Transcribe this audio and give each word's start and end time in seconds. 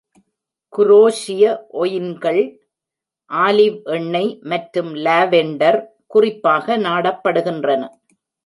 குரோஷிய 0.73 1.43
ஒயின்கள், 1.81 2.41
ஆலிவ் 3.31 3.77
எண்ணெய் 3.97 4.39
மற்றும் 4.43 4.91
லாவெண்டர் 4.95 5.79
குறிப்பாக 6.07 6.77
நாடப்படுகின்றன. 6.77 7.83